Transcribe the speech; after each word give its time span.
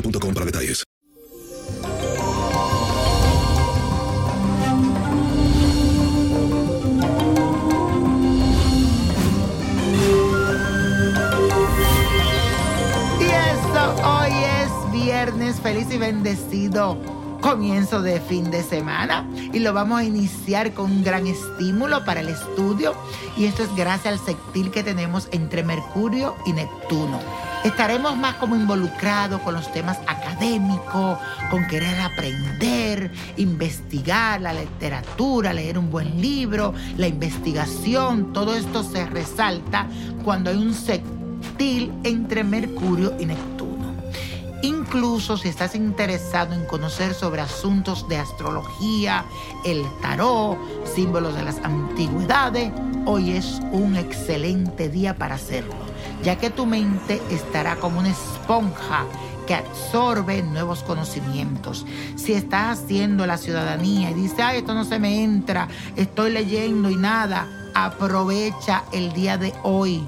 detalles. 0.00 0.84
Y 13.20 13.24
eso, 13.24 13.94
hoy 14.04 14.32
es 14.32 14.92
viernes 14.92 15.60
feliz 15.60 15.86
y 15.90 15.98
bendecido. 15.98 16.98
Comienzo 17.40 18.02
de 18.02 18.20
fin 18.20 18.52
de 18.52 18.62
semana 18.62 19.28
y 19.52 19.58
lo 19.58 19.72
vamos 19.72 19.98
a 19.98 20.04
iniciar 20.04 20.72
con 20.74 20.92
un 20.92 21.02
gran 21.02 21.26
estímulo 21.26 22.04
para 22.04 22.20
el 22.20 22.28
estudio 22.28 22.94
y 23.36 23.46
esto 23.46 23.64
es 23.64 23.74
gracias 23.74 24.14
al 24.14 24.24
sextil 24.24 24.70
que 24.70 24.84
tenemos 24.84 25.28
entre 25.32 25.64
Mercurio 25.64 26.36
y 26.46 26.52
Neptuno. 26.52 27.18
Estaremos 27.64 28.16
más 28.16 28.34
como 28.36 28.56
involucrados 28.56 29.40
con 29.42 29.54
los 29.54 29.70
temas 29.70 29.98
académicos, 30.08 31.16
con 31.48 31.64
querer 31.68 32.00
aprender, 32.00 33.12
investigar 33.36 34.40
la 34.40 34.52
literatura, 34.52 35.52
leer 35.52 35.78
un 35.78 35.88
buen 35.88 36.20
libro, 36.20 36.74
la 36.96 37.06
investigación, 37.06 38.32
todo 38.32 38.56
esto 38.56 38.82
se 38.82 39.06
resalta 39.06 39.86
cuando 40.24 40.50
hay 40.50 40.56
un 40.56 40.74
sextil 40.74 41.92
entre 42.02 42.42
Mercurio 42.42 43.14
y 43.20 43.26
Neptuno. 43.26 43.72
Incluso 44.62 45.36
si 45.36 45.48
estás 45.48 45.76
interesado 45.76 46.54
en 46.54 46.64
conocer 46.66 47.14
sobre 47.14 47.42
asuntos 47.42 48.08
de 48.08 48.18
astrología, 48.18 49.24
el 49.64 49.84
tarot, 50.00 50.56
símbolos 50.84 51.34
de 51.36 51.44
las 51.44 51.58
antigüedades, 51.58 52.72
hoy 53.06 53.32
es 53.32 53.60
un 53.72 53.96
excelente 53.96 54.88
día 54.88 55.16
para 55.16 55.34
hacerlo, 55.34 55.74
ya 56.22 56.36
que 56.36 56.50
tu 56.50 56.66
mente 56.66 57.20
estará 57.30 57.76
como 57.76 58.00
una 58.00 58.10
esponja 58.10 59.04
que 59.46 59.54
absorbe 59.54 60.42
nuevos 60.42 60.82
conocimientos. 60.82 61.84
Si 62.16 62.32
estás 62.32 62.78
haciendo 62.78 63.26
la 63.26 63.38
ciudadanía 63.38 64.10
y 64.10 64.14
dices, 64.14 64.38
ay, 64.40 64.58
esto 64.58 64.74
no 64.74 64.84
se 64.84 64.98
me 64.98 65.24
entra, 65.24 65.68
estoy 65.96 66.30
leyendo 66.30 66.90
y 66.90 66.96
nada, 66.96 67.48
aprovecha 67.74 68.84
el 68.92 69.12
día 69.12 69.36
de 69.38 69.52
hoy 69.62 70.06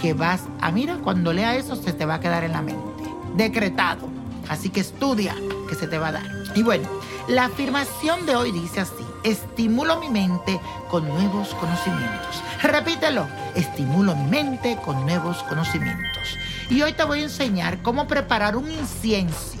que 0.00 0.14
vas 0.14 0.42
a, 0.60 0.70
mira, 0.70 0.98
cuando 1.02 1.32
lea 1.32 1.56
eso 1.56 1.74
se 1.74 1.92
te 1.92 2.06
va 2.06 2.14
a 2.14 2.20
quedar 2.20 2.44
en 2.44 2.52
la 2.52 2.62
mente 2.62 2.88
decretado. 3.36 4.08
Así 4.48 4.70
que 4.70 4.80
estudia, 4.80 5.34
que 5.68 5.74
se 5.74 5.86
te 5.86 5.98
va 5.98 6.08
a 6.08 6.12
dar. 6.12 6.26
Y 6.54 6.62
bueno, 6.62 6.88
la 7.28 7.44
afirmación 7.46 8.24
de 8.26 8.36
hoy 8.36 8.52
dice 8.52 8.80
así, 8.80 9.04
estimulo 9.22 10.00
mi 10.00 10.08
mente 10.08 10.58
con 10.90 11.06
nuevos 11.06 11.54
conocimientos. 11.54 12.42
Repítelo, 12.62 13.26
estimulo 13.54 14.16
mi 14.16 14.30
mente 14.30 14.78
con 14.84 15.04
nuevos 15.04 15.42
conocimientos. 15.44 16.36
Y 16.70 16.82
hoy 16.82 16.94
te 16.94 17.04
voy 17.04 17.20
a 17.20 17.24
enseñar 17.24 17.82
cómo 17.82 18.06
preparar 18.06 18.56
un 18.56 18.70
incienso 18.70 19.56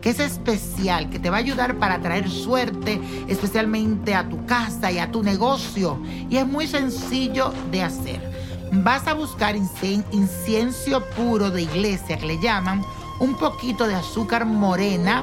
que 0.00 0.10
es 0.10 0.18
especial, 0.18 1.10
que 1.10 1.20
te 1.20 1.30
va 1.30 1.36
a 1.36 1.40
ayudar 1.40 1.76
para 1.78 2.00
traer 2.00 2.28
suerte, 2.28 3.00
especialmente 3.28 4.16
a 4.16 4.28
tu 4.28 4.44
casa 4.46 4.90
y 4.90 4.98
a 4.98 5.12
tu 5.12 5.22
negocio. 5.22 6.02
Y 6.28 6.38
es 6.38 6.46
muy 6.46 6.66
sencillo 6.66 7.52
de 7.70 7.84
hacer. 7.84 8.32
Vas 8.72 9.06
a 9.06 9.14
buscar 9.14 9.54
incien- 9.54 10.04
incienso 10.10 11.04
puro 11.16 11.52
de 11.52 11.62
iglesia, 11.62 12.18
que 12.18 12.26
le 12.26 12.40
llaman, 12.40 12.84
un 13.20 13.36
poquito 13.36 13.86
de 13.86 13.94
azúcar 13.94 14.44
morena 14.44 15.22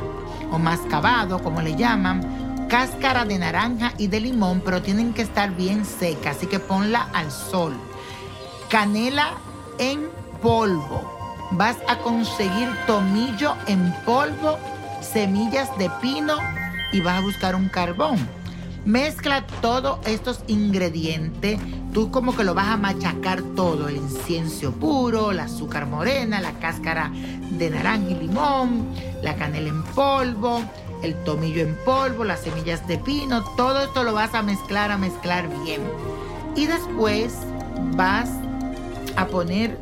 o 0.51 0.59
mascabado, 0.59 1.39
como 1.39 1.61
le 1.61 1.75
llaman, 1.75 2.67
cáscara 2.67 3.25
de 3.25 3.39
naranja 3.39 3.93
y 3.97 4.07
de 4.07 4.19
limón, 4.19 4.61
pero 4.63 4.81
tienen 4.81 5.13
que 5.13 5.23
estar 5.23 5.51
bien 5.55 5.85
secas, 5.85 6.37
así 6.37 6.47
que 6.47 6.59
ponla 6.59 7.09
al 7.13 7.31
sol. 7.31 7.73
Canela 8.69 9.31
en 9.79 10.07
polvo. 10.41 11.17
Vas 11.51 11.77
a 11.87 11.97
conseguir 11.97 12.69
tomillo 12.85 13.55
en 13.65 13.93
polvo, 14.05 14.57
semillas 15.01 15.75
de 15.77 15.89
pino 16.01 16.35
y 16.91 17.01
vas 17.01 17.17
a 17.17 17.21
buscar 17.21 17.55
un 17.55 17.69
carbón. 17.69 18.38
Mezcla 18.85 19.45
todos 19.61 19.99
estos 20.07 20.41
ingredientes. 20.47 21.59
Tú 21.93 22.11
como 22.11 22.35
que 22.35 22.43
lo 22.43 22.53
vas 22.53 22.67
a 22.67 22.77
machacar 22.77 23.41
todo. 23.55 23.89
El 23.89 23.97
incienso 23.97 24.71
puro, 24.71 25.31
la 25.31 25.43
azúcar 25.43 25.85
morena, 25.85 26.39
la 26.39 26.53
cáscara 26.53 27.11
de 27.51 27.69
naranja 27.69 28.09
y 28.09 28.15
limón, 28.15 28.87
la 29.21 29.35
canela 29.35 29.69
en 29.69 29.83
polvo, 29.83 30.61
el 31.03 31.15
tomillo 31.23 31.61
en 31.61 31.75
polvo, 31.83 32.23
las 32.23 32.41
semillas 32.41 32.87
de 32.87 32.97
pino. 32.97 33.43
Todo 33.55 33.81
esto 33.81 34.03
lo 34.03 34.13
vas 34.13 34.33
a 34.33 34.43
mezclar, 34.43 34.91
a 34.91 34.97
mezclar 34.97 35.49
bien. 35.63 35.81
Y 36.55 36.65
después 36.65 37.35
vas 37.95 38.29
a 39.15 39.27
poner 39.27 39.77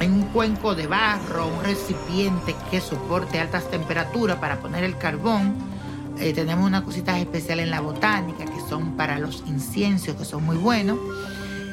en 0.00 0.12
un 0.12 0.22
cuenco 0.26 0.74
de 0.74 0.86
barro, 0.86 1.48
un 1.48 1.64
recipiente 1.64 2.54
que 2.70 2.80
soporte 2.80 3.40
altas 3.40 3.70
temperaturas 3.70 4.36
para 4.38 4.58
poner 4.58 4.84
el 4.84 4.98
carbón. 4.98 5.75
Eh, 6.18 6.32
tenemos 6.32 6.66
unas 6.66 6.82
cositas 6.82 7.18
especiales 7.18 7.64
en 7.64 7.70
la 7.70 7.80
botánica 7.80 8.44
que 8.44 8.60
son 8.68 8.96
para 8.96 9.18
los 9.18 9.42
inciensos, 9.46 10.14
que 10.16 10.24
son 10.24 10.44
muy 10.44 10.56
buenos. 10.56 10.98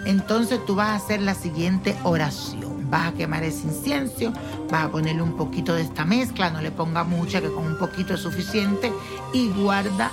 Entonces 0.06 0.64
tú 0.66 0.76
vas 0.76 0.90
a 0.90 0.96
hacer 0.96 1.22
la 1.22 1.34
siguiente 1.34 1.96
oración. 2.04 2.90
Vas 2.90 3.08
a 3.08 3.14
quemar 3.14 3.44
ese 3.44 3.68
incienso, 3.68 4.34
vas 4.70 4.86
a 4.86 4.90
ponerle 4.90 5.22
un 5.22 5.36
poquito 5.38 5.74
de 5.74 5.82
esta 5.82 6.06
mezcla, 6.06 6.50
no 6.50 6.62
le 6.62 6.72
ponga 6.72 7.04
mucha, 7.04 7.42
que 7.42 7.52
con 7.52 7.66
un 7.66 7.78
poquito 7.78 8.14
es 8.14 8.20
suficiente, 8.20 8.92
y 9.34 9.50
guarda 9.50 10.12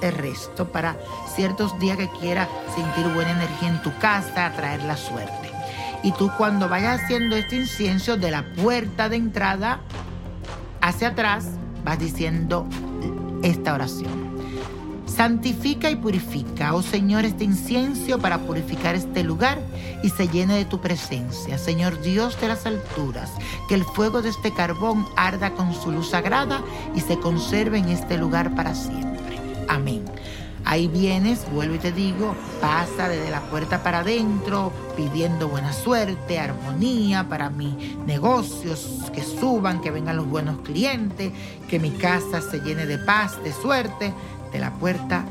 el 0.00 0.12
resto 0.12 0.72
para 0.72 0.96
ciertos 1.36 1.78
días 1.78 1.98
que 1.98 2.08
quieras 2.18 2.48
sentir 2.74 3.06
buena 3.12 3.32
energía 3.32 3.68
en 3.68 3.82
tu 3.82 3.96
casa, 3.98 4.46
atraer 4.46 4.82
la 4.84 4.96
suerte. 4.96 5.52
Y 6.02 6.12
tú 6.12 6.30
cuando 6.36 6.68
vayas 6.68 7.02
haciendo 7.02 7.36
este 7.36 7.56
incienso 7.56 8.16
de 8.16 8.30
la 8.30 8.44
puerta 8.54 9.08
de 9.08 9.16
entrada 9.16 9.80
hacia 10.80 11.08
atrás, 11.08 11.44
vas 11.84 11.98
diciendo 11.98 12.66
esta 13.42 13.74
oración. 13.74 14.30
Santifica 15.06 15.90
y 15.90 15.96
purifica, 15.96 16.74
oh 16.74 16.82
Señor, 16.82 17.24
este 17.24 17.44
incienso 17.44 18.18
para 18.18 18.38
purificar 18.38 18.94
este 18.94 19.24
lugar 19.24 19.58
y 20.02 20.10
se 20.10 20.28
llene 20.28 20.54
de 20.54 20.64
tu 20.64 20.80
presencia. 20.80 21.58
Señor 21.58 22.00
Dios 22.00 22.40
de 22.40 22.48
las 22.48 22.64
alturas, 22.64 23.30
que 23.68 23.74
el 23.74 23.84
fuego 23.84 24.22
de 24.22 24.30
este 24.30 24.54
carbón 24.54 25.06
arda 25.16 25.50
con 25.50 25.74
su 25.74 25.90
luz 25.90 26.10
sagrada 26.10 26.62
y 26.94 27.00
se 27.00 27.18
conserve 27.18 27.78
en 27.78 27.88
este 27.88 28.16
lugar 28.16 28.54
para 28.54 28.74
siempre. 28.74 29.38
Amén. 29.68 30.04
Ahí 30.64 30.88
vienes, 30.88 31.50
vuelvo 31.50 31.74
y 31.74 31.78
te 31.78 31.90
digo, 31.90 32.34
pasa 32.60 33.08
desde 33.08 33.30
la 33.30 33.40
puerta 33.40 33.82
para 33.82 34.00
adentro, 34.00 34.72
pidiendo 34.96 35.48
buena 35.48 35.72
suerte, 35.72 36.38
armonía 36.38 37.28
para 37.28 37.50
mis 37.50 37.96
negocios, 38.06 39.10
que 39.12 39.22
suban, 39.22 39.80
que 39.80 39.90
vengan 39.90 40.16
los 40.16 40.26
buenos 40.26 40.58
clientes, 40.60 41.32
que 41.68 41.78
mi 41.78 41.90
casa 41.90 42.40
se 42.40 42.60
llene 42.60 42.86
de 42.86 42.98
paz, 42.98 43.42
de 43.42 43.52
suerte, 43.52 44.12
de 44.52 44.58
la 44.58 44.72
puerta, 44.74 45.24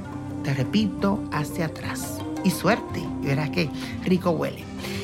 te 0.43 0.53
repito, 0.53 1.23
hacia 1.31 1.67
atrás. 1.67 2.19
Y 2.43 2.51
suerte, 2.51 3.05
y 3.21 3.27
verás 3.27 3.49
que 3.49 3.69
rico 4.03 4.31
huele. 4.31 4.63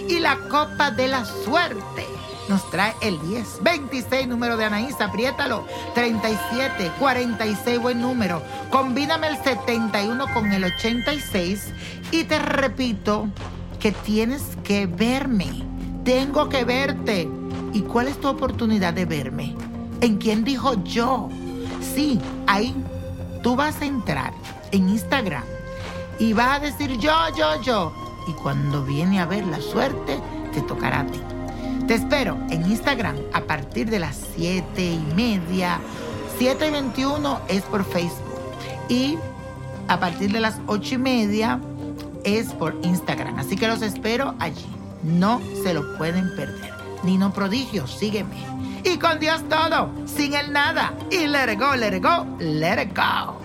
Y 0.10 0.19
la 0.19 0.38
copa 0.50 0.92
de 0.92 1.07
la 1.07 1.25
suerte 1.25 2.06
nos 2.48 2.69
trae 2.69 2.94
el 3.01 3.19
10. 3.21 3.63
26, 3.63 4.28
número 4.28 4.57
de 4.57 4.66
Anaís, 4.66 5.00
apriétalo. 5.01 5.66
37, 5.94 6.92
46, 7.00 7.80
buen 7.80 8.01
número. 8.01 8.42
Combíname 8.69 9.28
el 9.28 9.38
71 9.44 10.14
con 10.35 10.51
el 10.51 10.65
86 10.65 11.71
y 12.11 12.25
te 12.25 12.39
repito 12.39 13.29
que 13.79 13.93
tienes 13.93 14.43
que 14.65 14.85
verme. 14.85 15.47
Tengo 16.03 16.49
que 16.49 16.65
verte. 16.65 17.29
¿Y 17.71 17.79
cuál 17.83 18.09
es 18.09 18.19
tu 18.19 18.27
oportunidad 18.27 18.93
de 18.93 19.05
verme? 19.05 19.55
¿En 20.01 20.17
quién 20.17 20.43
dijo 20.43 20.73
yo? 20.83 21.29
Sí, 21.79 22.19
ahí 22.47 22.75
tú 23.43 23.55
vas 23.55 23.81
a 23.81 23.85
entrar 23.85 24.33
en 24.73 24.89
Instagram 24.89 25.45
y 26.19 26.33
vas 26.33 26.57
a 26.57 26.59
decir 26.59 26.97
yo, 26.97 27.13
yo, 27.37 27.61
yo. 27.61 27.93
Y 28.27 28.33
cuando 28.33 28.83
viene 28.83 29.21
a 29.21 29.25
ver 29.25 29.47
la 29.47 29.61
suerte, 29.61 30.19
te 30.53 30.61
tocará 30.63 30.99
a 30.99 31.07
ti. 31.07 31.21
Te 31.87 31.93
espero 31.93 32.37
en 32.49 32.69
Instagram 32.69 33.15
a 33.31 33.39
partir 33.39 33.89
de 33.89 33.99
las 33.99 34.19
7 34.35 34.83
y 34.83 35.13
media. 35.15 35.79
7 36.37 36.67
y 36.67 36.71
21 36.71 37.39
es 37.47 37.61
por 37.61 37.85
Facebook. 37.85 38.25
Y 38.89 39.17
a 39.87 39.99
partir 39.99 40.31
de 40.31 40.39
las 40.39 40.59
8 40.67 40.95
y 40.95 40.97
media 40.97 41.59
es 42.23 42.47
por 42.53 42.75
Instagram. 42.83 43.37
Así 43.37 43.55
que 43.55 43.67
los 43.67 43.81
espero 43.81 44.35
allí. 44.39 44.65
No 45.03 45.41
se 45.63 45.73
lo 45.73 45.97
pueden 45.97 46.35
perder. 46.35 46.73
Nino 47.03 47.31
Prodigio, 47.31 47.87
sígueme. 47.87 48.35
Y 48.83 48.97
con 48.97 49.19
Dios 49.19 49.43
todo, 49.49 49.89
sin 50.05 50.33
el 50.33 50.51
nada. 50.51 50.93
Y 51.11 51.27
let 51.27 51.51
it 51.51 51.59
go, 51.59 51.75
let 51.75 51.95
it 51.95 52.03
go, 52.03 52.25
let 52.39 52.81
it 52.81 52.95
go. 52.95 53.39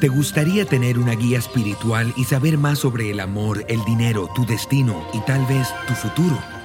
¿Te 0.00 0.08
gustaría 0.08 0.64
tener 0.64 0.98
una 0.98 1.12
guía 1.12 1.38
espiritual 1.38 2.12
y 2.16 2.24
saber 2.24 2.58
más 2.58 2.80
sobre 2.80 3.10
el 3.10 3.20
amor, 3.20 3.64
el 3.68 3.84
dinero, 3.84 4.28
tu 4.34 4.44
destino 4.44 5.06
y 5.12 5.20
tal 5.20 5.46
vez 5.46 5.68
tu 5.86 5.94
futuro? 5.94 6.36